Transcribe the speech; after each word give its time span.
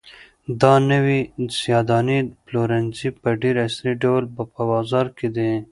دا 0.61 0.73
نوی 0.91 1.19
د 1.47 1.49
سیاه 1.59 1.83
دانې 1.89 2.19
پلورنځی 2.45 3.09
په 3.21 3.29
ډېر 3.41 3.55
عصري 3.65 3.93
ډول 4.03 4.23
په 4.35 4.61
بازار 4.71 5.05
کې 5.17 5.27
دی. 5.35 5.51